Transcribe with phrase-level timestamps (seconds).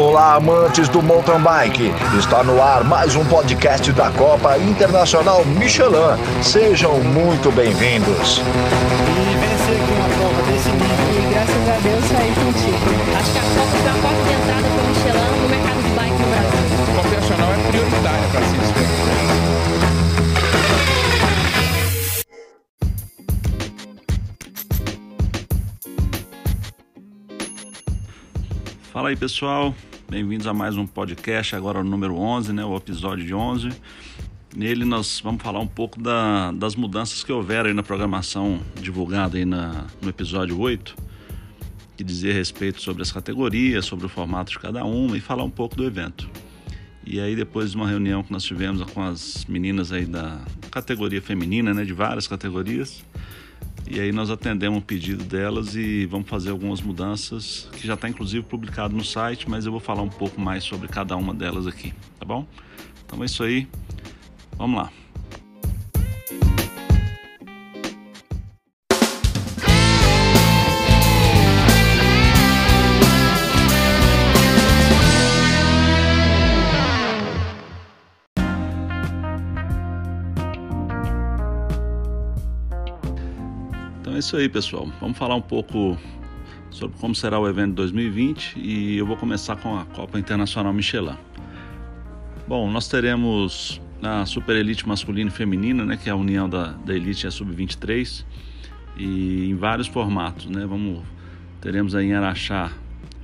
[0.00, 1.92] Olá, amantes do mountain bike.
[2.18, 6.16] Está no ar mais um podcast da Copa Internacional Michelin.
[6.42, 8.40] Sejam muito bem-vindos.
[29.00, 29.74] Fala aí pessoal,
[30.10, 33.70] bem-vindos a mais um podcast, agora o número 11, né, o episódio de 11.
[34.54, 39.38] Nele nós vamos falar um pouco da, das mudanças que houveram aí na programação divulgada
[39.38, 40.94] aí na, no episódio 8,
[41.96, 45.50] que dizia respeito sobre as categorias, sobre o formato de cada uma e falar um
[45.50, 46.28] pouco do evento.
[47.02, 51.22] E aí depois de uma reunião que nós tivemos com as meninas aí da categoria
[51.22, 53.02] feminina, né, de várias categorias,
[53.90, 58.08] e aí nós atendemos o pedido delas e vamos fazer algumas mudanças que já está
[58.08, 61.66] inclusive publicado no site, mas eu vou falar um pouco mais sobre cada uma delas
[61.66, 62.46] aqui, tá bom?
[63.04, 63.66] Então é isso aí.
[64.56, 64.99] Vamos lá.
[84.30, 84.88] Isso aí, pessoal.
[85.00, 85.98] Vamos falar um pouco
[86.70, 90.72] sobre como será o evento de 2020 e eu vou começar com a Copa Internacional
[90.72, 91.16] Michelin.
[92.46, 96.66] Bom, nós teremos a Super Elite masculina e feminina, né, que é a união da,
[96.66, 98.24] da Elite e a Sub-23,
[98.96, 100.64] e em vários formatos, né?
[100.64, 101.02] Vamos
[101.60, 102.70] teremos aí em Araxá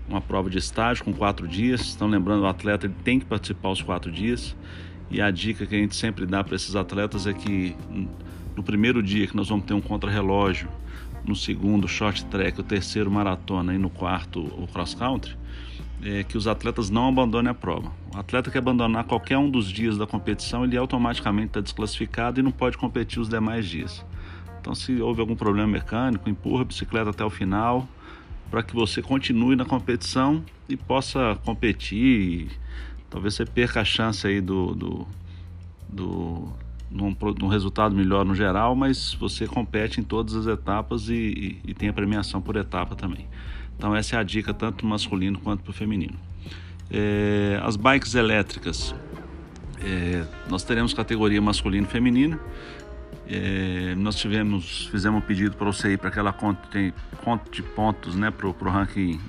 [0.09, 1.83] uma prova de estágio com quatro dias.
[1.83, 4.57] Estão lembrando o atleta ele tem que participar os quatro dias.
[5.09, 7.77] E a dica que a gente sempre dá para esses atletas é que
[8.57, 10.69] no primeiro dia que nós vamos ter um contrarrelógio,
[11.27, 15.37] no segundo short track, o terceiro maratona e no quarto o cross country,
[16.03, 17.91] é que os atletas não abandonem a prova.
[18.15, 22.43] O atleta que abandonar qualquer um dos dias da competição, ele automaticamente está desclassificado e
[22.43, 24.05] não pode competir os demais dias.
[24.61, 27.89] Então, se houve algum problema mecânico, empurra a bicicleta até o final
[28.51, 31.99] para que você continue na competição e possa competir.
[31.99, 32.51] E
[33.11, 35.07] talvez você perca a chance aí do, do,
[35.89, 36.49] do
[36.97, 41.71] num, num, resultado melhor no geral, mas você compete em todas as etapas e, e,
[41.71, 43.27] e, tem a premiação por etapa também.
[43.77, 46.17] Então essa é a dica tanto para masculino quanto para o feminino.
[46.91, 48.95] É, as bikes elétricas,
[49.81, 52.41] é, nós teremos categoria masculino e feminina.
[53.29, 56.93] É, nós tivemos, fizemos um pedido para você ir para aquela conta, tem,
[57.23, 59.21] conta de pontos né, para o ranking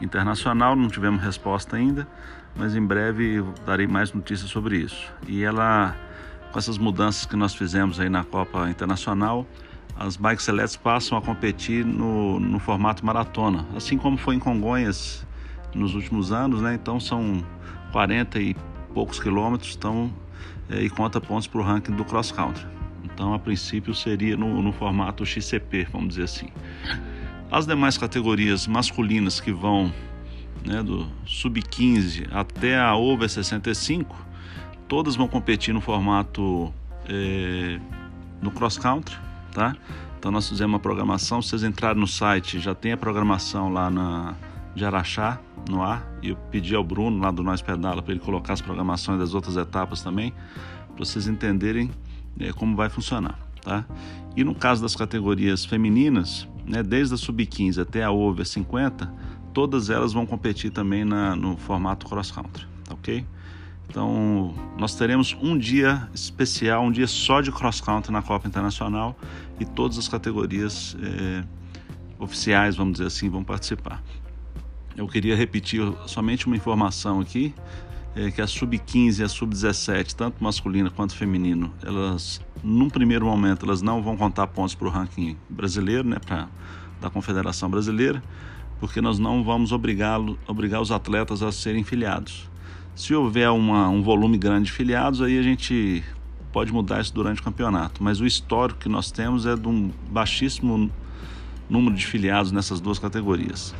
[0.00, 2.08] internacional, não tivemos resposta ainda,
[2.54, 5.12] mas em breve darei mais notícias sobre isso.
[5.28, 5.94] E ela
[6.56, 9.46] com essas mudanças que nós fizemos aí na Copa Internacional,
[9.94, 15.26] as bikes elétricas passam a competir no, no formato maratona, assim como foi em Congonhas
[15.74, 16.72] nos últimos anos, né?
[16.72, 17.44] Então são
[17.92, 18.56] 40 e
[18.94, 20.10] poucos quilômetros então,
[20.70, 22.66] é, e conta pontos para o ranking do cross country.
[23.04, 26.48] Então, a princípio, seria no, no formato XCP, vamos dizer assim.
[27.50, 29.92] As demais categorias masculinas que vão
[30.64, 34.25] né, do sub-15 até a over 65
[34.88, 36.72] todas vão competir no formato
[37.08, 37.80] é,
[38.40, 39.16] no cross country,
[39.52, 39.74] tá?
[40.18, 41.40] Então nós fizemos uma programação.
[41.40, 44.34] Se vocês entrarem no site, já tem a programação lá na
[44.74, 46.06] de Araxá no ar.
[46.22, 49.34] E eu pedi ao Bruno lá do Nós Pedala para ele colocar as programações das
[49.34, 50.32] outras etapas também,
[50.94, 51.90] para vocês entenderem
[52.38, 53.84] é, como vai funcionar, tá?
[54.36, 59.10] E no caso das categorias femininas, né, desde a sub-15 até a over 50,
[59.54, 63.24] todas elas vão competir também na, no formato cross country, tá ok?
[63.88, 69.16] Então, nós teremos um dia especial, um dia só de cross country na Copa Internacional
[69.58, 71.44] e todas as categorias é,
[72.18, 74.02] oficiais, vamos dizer assim, vão participar.
[74.96, 77.54] Eu queria repetir somente uma informação aqui,
[78.14, 83.66] é, que a sub-15 e a sub-17, tanto masculina quanto feminino, elas, num primeiro momento,
[83.66, 86.48] elas não vão contar pontos para o ranking brasileiro, né, pra,
[87.00, 88.22] da Confederação Brasileira,
[88.80, 92.48] porque nós não vamos obrigar, obrigar os atletas a serem filiados.
[92.96, 96.02] Se houver uma, um volume grande de filiados, aí a gente
[96.50, 98.02] pode mudar isso durante o campeonato.
[98.02, 100.90] Mas o histórico que nós temos é de um baixíssimo
[101.68, 103.74] número de filiados nessas duas categorias.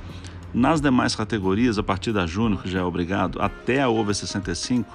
[0.53, 4.93] Nas demais categorias, a partir da Júnior, que já é obrigado, até a Over 65,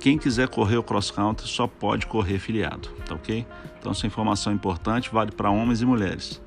[0.00, 3.46] quem quiser correr o cross country só pode correr filiado, tá ok?
[3.78, 6.42] Então essa informação é importante, vale para homens e mulheres.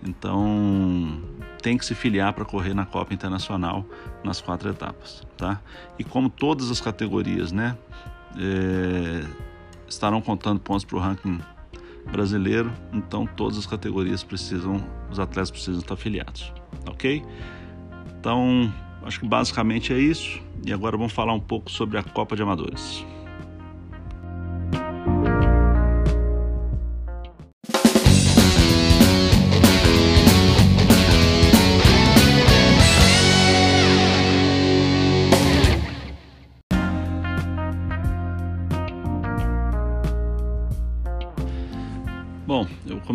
[0.00, 1.20] Então
[1.62, 3.84] tem que se filiar para correr na Copa Internacional
[4.22, 5.60] nas quatro etapas, tá?
[5.98, 7.76] E como todas as categorias, né,
[8.38, 9.26] é,
[9.88, 11.40] estarão contando pontos para o ranking
[12.10, 16.52] brasileiro, então todas as categorias precisam, os atletas precisam estar filiados,
[16.86, 17.24] ok?
[18.18, 18.72] Então
[19.06, 20.42] Acho que basicamente é isso.
[20.66, 23.06] E agora vamos falar um pouco sobre a Copa de Amadores.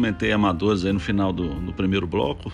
[0.02, 2.52] Comentei amadores aí no final do, do primeiro bloco,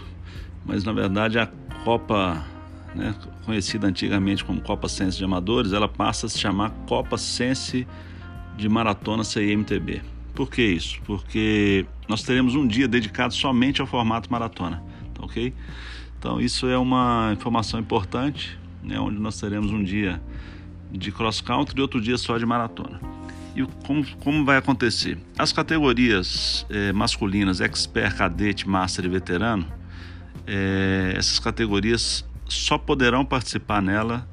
[0.66, 1.48] mas na verdade a
[1.86, 2.46] Copa,
[2.94, 3.16] né,
[3.46, 7.88] conhecida antigamente como Copa Sense de Amadores, ela passa a se chamar Copa Sense
[8.58, 10.02] de Maratona CIMTB.
[10.36, 11.00] Por que isso?
[11.06, 14.84] Porque nós teremos um dia dedicado somente ao formato maratona,
[15.14, 15.54] tá ok?
[16.20, 20.22] Então isso é uma informação importante, né, onde nós teremos um dia
[20.92, 23.00] de cross country e outro dia só de maratona.
[23.58, 25.18] E como, como vai acontecer?
[25.36, 29.66] As categorias é, masculinas, expert, cadete, master e veterano,
[30.46, 34.30] é, essas categorias só poderão participar nela,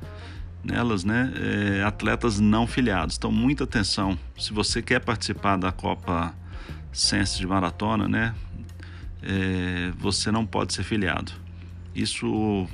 [0.63, 3.17] nelas né, é, atletas não filiados.
[3.17, 4.19] Então, muita atenção.
[4.39, 6.35] Se você quer participar da Copa
[6.93, 8.35] Sense de Maratona, né,
[9.97, 11.33] você não pode ser filiado.
[11.95, 12.69] Isso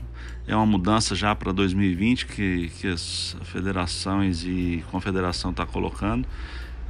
[0.50, 6.26] é uma mudança já para 2020 que, que as federações e confederação está colocando.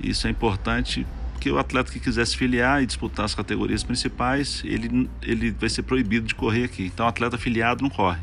[0.02, 4.62] Isso é importante porque o atleta que quiser se filiar e disputar as categorias principais,
[4.64, 6.86] ele, ele vai ser proibido de correr aqui.
[6.86, 8.20] Então, atleta filiado não corre.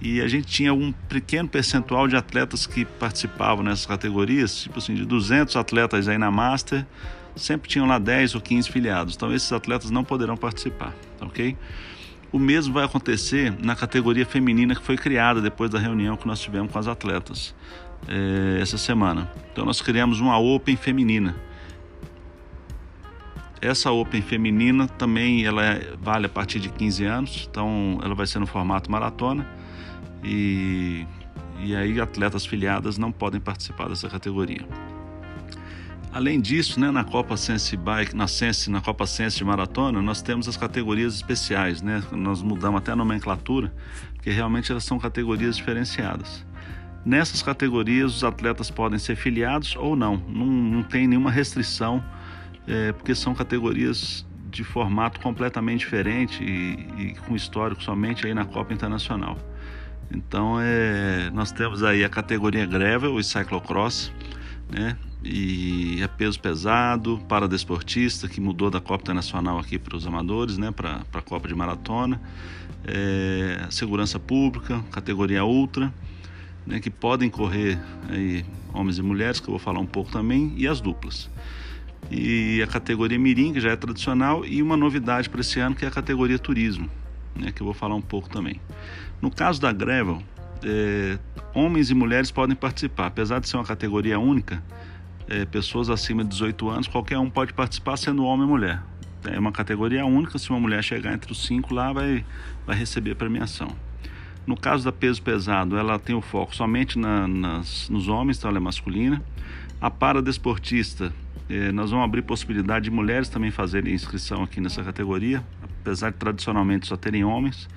[0.00, 4.94] E a gente tinha um pequeno percentual de atletas que participavam nessas categorias, tipo assim,
[4.94, 6.84] de 200 atletas aí na Master,
[7.36, 9.14] sempre tinham lá 10 ou 15 filiados.
[9.14, 11.56] Então, esses atletas não poderão participar, ok?
[12.30, 16.40] O mesmo vai acontecer na categoria feminina que foi criada depois da reunião que nós
[16.40, 17.54] tivemos com as atletas
[18.06, 19.30] é, essa semana.
[19.52, 21.34] Então nós criamos uma Open feminina.
[23.60, 28.26] Essa Open feminina também ela é, vale a partir de 15 anos, então ela vai
[28.26, 29.48] ser no formato maratona
[30.22, 31.06] e,
[31.60, 34.66] e aí atletas filiadas não podem participar dessa categoria.
[36.12, 40.22] Além disso, né, na Copa Sense Bike, na Sense, na Copa Sense de maratona, nós
[40.22, 42.02] temos as categorias especiais, né?
[42.12, 43.72] Nós mudamos até a nomenclatura,
[44.14, 46.46] porque realmente elas são categorias diferenciadas.
[47.04, 52.02] Nessas categorias, os atletas podem ser filiados ou não, não, não tem nenhuma restrição,
[52.66, 58.46] é, porque são categorias de formato completamente diferente e, e, com histórico somente aí na
[58.46, 59.38] Copa Internacional.
[60.10, 64.10] Então, é, nós temos aí a categoria Gravel e Cyclocross,
[64.70, 64.96] né?
[65.22, 70.58] E é peso pesado para desportista que mudou da Copa Internacional aqui para os amadores,
[70.58, 72.20] né, para a Copa de Maratona,
[72.84, 75.92] é, segurança pública, categoria ultra,
[76.66, 77.78] né, que podem correr
[78.08, 81.28] aí, homens e mulheres, que eu vou falar um pouco também, e as duplas.
[82.10, 85.84] E a categoria mirim, que já é tradicional, e uma novidade para esse ano, que
[85.84, 86.88] é a categoria turismo,
[87.34, 88.60] né, que eu vou falar um pouco também.
[89.20, 90.22] No caso da Gravel,
[90.62, 91.18] é,
[91.52, 94.62] homens e mulheres podem participar, apesar de ser uma categoria única,
[95.28, 98.82] é, pessoas acima de 18 anos, qualquer um pode participar, sendo homem ou mulher.
[99.24, 102.24] É uma categoria única, se uma mulher chegar entre os cinco lá, vai,
[102.66, 103.68] vai receber premiação.
[104.46, 108.48] No caso da peso pesado, ela tem o foco somente na, nas, nos homens, então
[108.48, 109.22] ela é masculina.
[109.80, 111.12] A paradesportista,
[111.50, 115.44] eh, nós vamos abrir possibilidade de mulheres também fazerem inscrição aqui nessa categoria,
[115.88, 117.68] apesar de tradicionalmente só terem homens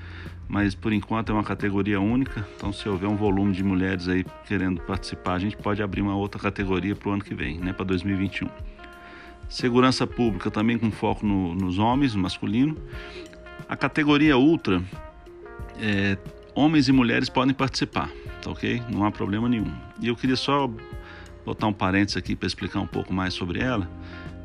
[0.51, 2.46] mas por enquanto é uma categoria única.
[2.58, 6.13] Então, se houver um volume de mulheres aí querendo participar, a gente pode abrir uma
[6.13, 8.50] outra categoria para o ano que vem, né, para 2021.
[9.48, 12.75] Segurança pública também com foco no, nos homens, masculino.
[13.70, 14.84] A categoria ultra,
[15.80, 16.18] é,
[16.53, 18.10] homens e mulheres podem participar,
[18.41, 18.84] tá ok?
[18.91, 19.72] Não há problema nenhum.
[20.01, 20.70] E eu queria só
[21.46, 23.89] botar um parênteses aqui para explicar um pouco mais sobre ela.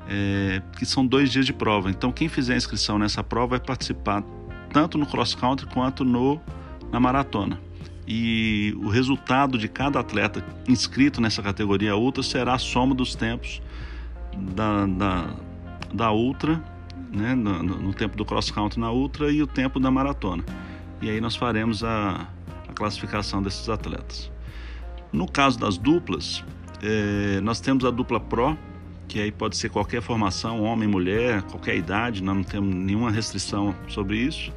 [0.08, 1.90] É, que são dois dias de prova.
[1.90, 4.22] Então, quem fizer a inscrição nessa prova vai participar
[4.72, 6.40] tanto no cross country quanto no,
[6.92, 7.60] na maratona.
[8.06, 13.60] E o resultado de cada atleta inscrito nessa categoria ultra será a soma dos tempos
[14.54, 15.34] da, da,
[15.92, 16.62] da ultra,
[17.12, 20.44] né, no, no, tempo do cross country na ultra e o tempo da maratona.
[21.00, 22.28] E aí nós faremos a,
[22.68, 24.30] a classificação desses atletas.
[25.12, 26.44] No caso das duplas,
[26.82, 28.56] é, nós temos a dupla Pro,
[29.08, 33.74] que aí pode ser qualquer formação, homem, mulher, qualquer idade, nós não temos nenhuma restrição
[33.88, 34.52] sobre isso.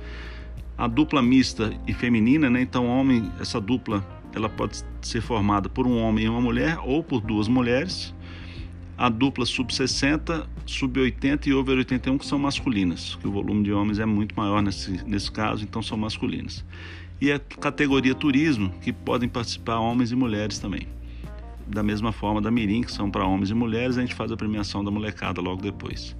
[0.77, 2.62] A dupla mista e feminina, né?
[2.62, 7.03] Então, homem, essa dupla, ela pode ser formada por um homem e uma mulher ou
[7.03, 8.13] por duas mulheres.
[8.98, 14.00] A dupla sub-60, sub-80 e over 81 que são masculinas, que o volume de homens
[14.00, 16.65] é muito maior nesse, nesse caso, então são masculinas.
[17.22, 20.88] E a categoria turismo, que podem participar homens e mulheres também
[21.69, 24.38] da mesma forma da Mirim, que são para homens e mulheres, a gente faz a
[24.38, 26.15] premiação da molecada logo depois.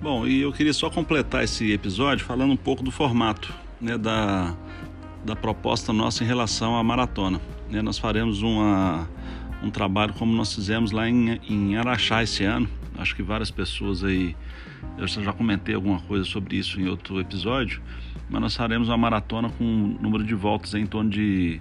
[0.00, 4.56] Bom, e eu queria só completar esse episódio falando um pouco do formato né, da,
[5.24, 7.40] da proposta nossa em relação à maratona.
[7.70, 9.08] Né, nós faremos uma,
[9.62, 12.68] um trabalho como nós fizemos lá em, em Araxá esse ano.
[12.98, 14.36] Acho que várias pessoas aí,
[14.98, 17.80] eu já comentei alguma coisa sobre isso em outro episódio,
[18.28, 21.60] mas nós faremos uma maratona com um número de voltas em torno de.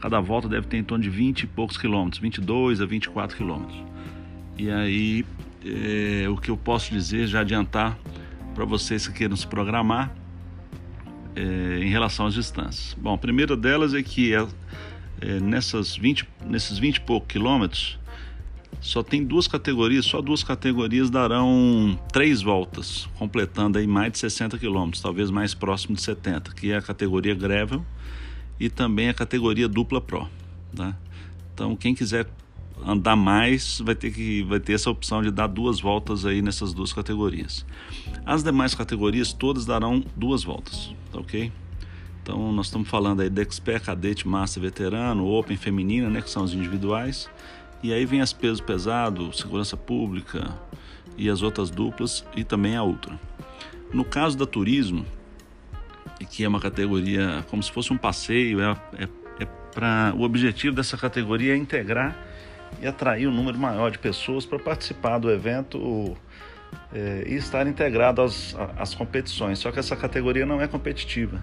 [0.00, 3.78] Cada volta deve ter em torno de 20 e poucos quilômetros, 22 a 24 quilômetros.
[4.56, 5.26] E aí,
[5.64, 7.98] é, o que eu posso dizer, já adiantar
[8.54, 10.10] para vocês que queiram se programar
[11.40, 12.94] é, em relação às distâncias.
[13.00, 14.46] Bom, a primeira delas é que é,
[15.20, 17.98] é, nessas 20, nesses 20 e poucos quilômetros,
[18.80, 24.58] só tem duas categorias, só duas categorias darão três voltas, completando aí mais de 60
[24.58, 27.84] quilômetros, talvez mais próximo de 70, que é a categoria Gravel
[28.58, 30.28] e também a categoria Dupla Pro.
[30.74, 30.96] Tá?
[31.52, 32.26] Então, quem quiser
[32.86, 36.72] andar mais vai ter que vai ter essa opção de dar duas voltas aí nessas
[36.72, 37.64] duas categorias.
[38.24, 41.52] As demais categorias todas darão duas voltas, tá ok?
[42.22, 46.44] Então nós estamos falando aí de Expert, Cadete, Master, Veterano, Open, Feminina, né, que são
[46.44, 47.28] os individuais
[47.82, 50.54] e aí vem as pesos pesado, segurança pública
[51.16, 53.18] e as outras duplas e também a ultra.
[53.92, 55.04] No caso da turismo,
[56.30, 59.08] que é uma categoria como se fosse um passeio, é, é,
[59.40, 59.44] é
[59.74, 62.29] para o objetivo dessa categoria é integrar
[62.80, 66.16] e atrair um número maior de pessoas para participar do evento
[66.92, 69.58] é, e estar integrado às, às competições.
[69.58, 71.42] Só que essa categoria não é competitiva,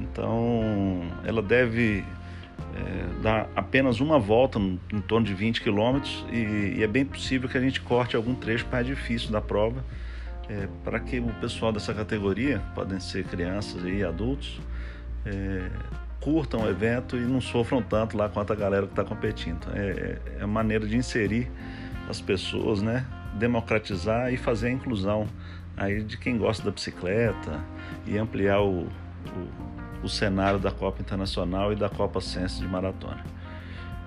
[0.00, 2.04] então ela deve
[3.24, 7.56] é, apenas uma volta, em torno de 20 quilômetros, e, e, é bem possível que
[7.56, 9.84] a gente corte algum trecho mais difícil da prova,
[10.48, 14.60] é, para que o pessoal dessa categoria, podem ser crianças e adultos,
[15.24, 15.68] é,
[16.26, 19.64] curtam o evento e não sofram tanto lá quanto a galera que está competindo.
[19.72, 21.48] É, é a maneira de inserir
[22.10, 23.06] as pessoas, né?
[23.34, 25.28] democratizar e fazer a inclusão
[25.76, 27.62] aí de quem gosta da bicicleta
[28.06, 29.66] e ampliar o, o
[30.02, 33.24] o cenário da Copa Internacional e da Copa Sense de Maratona.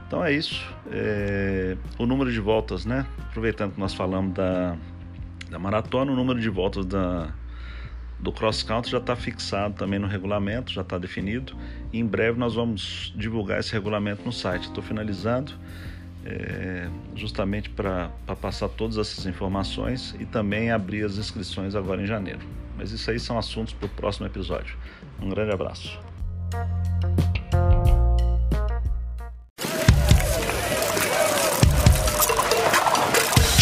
[0.08, 0.66] Então é isso.
[0.92, 3.06] É, o número de voltas, né?
[3.30, 4.76] Aproveitando que nós falamos da,
[5.50, 7.30] da maratona, o número de voltas da,
[8.20, 11.56] do cross country já está fixado também no regulamento, já está definido.
[11.94, 14.64] E em breve nós vamos divulgar esse regulamento no site.
[14.64, 15.54] Estou finalizando
[16.26, 18.10] é, justamente para
[18.42, 22.42] passar todas essas informações e também abrir as inscrições agora em janeiro.
[22.78, 24.78] Mas isso aí são assuntos para o próximo episódio.
[25.22, 26.09] Um grande abraço.